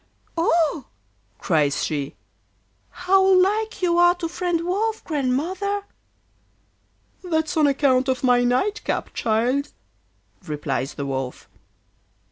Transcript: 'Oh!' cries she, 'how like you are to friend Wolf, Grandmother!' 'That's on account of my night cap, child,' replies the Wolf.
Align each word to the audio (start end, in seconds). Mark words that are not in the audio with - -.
'Oh!' 0.35 0.87
cries 1.37 1.83
she, 1.83 2.15
'how 2.89 3.23
like 3.23 3.83
you 3.83 3.99
are 3.99 4.15
to 4.15 4.27
friend 4.27 4.61
Wolf, 4.65 5.03
Grandmother!' 5.03 5.83
'That's 7.23 7.55
on 7.55 7.67
account 7.67 8.07
of 8.07 8.23
my 8.23 8.43
night 8.43 8.83
cap, 8.83 9.13
child,' 9.13 9.71
replies 10.47 10.95
the 10.95 11.05
Wolf. 11.05 11.47